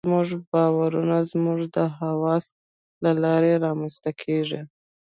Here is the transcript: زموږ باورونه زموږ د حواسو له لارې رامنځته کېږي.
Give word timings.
زموږ 0.05 0.29
باورونه 0.51 1.17
زموږ 1.31 1.59
د 1.75 1.77
حواسو 1.97 2.53
له 3.03 3.11
لارې 3.23 3.61
رامنځته 3.65 4.11
کېږي. 4.21 4.61